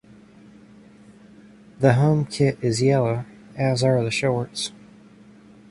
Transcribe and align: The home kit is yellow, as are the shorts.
The 1.79 1.93
home 1.93 2.25
kit 2.25 2.57
is 2.63 2.81
yellow, 2.81 3.23
as 3.55 3.83
are 3.83 4.03
the 4.03 4.09
shorts. 4.09 4.71